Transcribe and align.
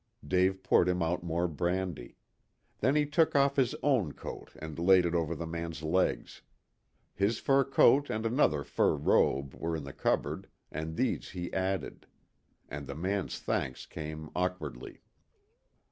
Dave 0.27 0.63
poured 0.63 0.89
him 0.89 1.03
out 1.03 1.21
more 1.21 1.47
brandy. 1.47 2.17
Then 2.79 2.95
he 2.95 3.05
took 3.05 3.35
off 3.35 3.55
his 3.55 3.75
own 3.83 4.13
coat 4.13 4.49
and 4.57 4.79
laid 4.79 5.05
it 5.05 5.13
over 5.13 5.35
the 5.35 5.45
man's 5.45 5.83
legs. 5.83 6.41
His 7.13 7.37
fur 7.37 7.63
coat 7.63 8.09
and 8.09 8.25
another 8.25 8.63
fur 8.63 8.95
robe 8.95 9.53
were 9.53 9.75
in 9.75 9.83
the 9.83 9.93
cupboard, 9.93 10.47
and 10.71 10.95
these 10.95 11.29
he 11.29 11.53
added. 11.53 12.07
And 12.67 12.87
the 12.87 12.95
man's 12.95 13.37
thanks 13.37 13.85
came 13.85 14.31
awkwardly. 14.35 15.03